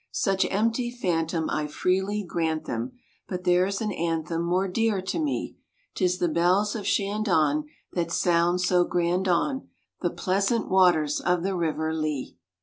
[0.09, 2.93] Such empty phantom I freely grant them;
[3.27, 5.57] But there's an anthem more dear to me;
[5.93, 9.67] 'Tis the bells of Shandon that sound so grand on
[10.01, 12.35] The pleasant waters of the River Lee.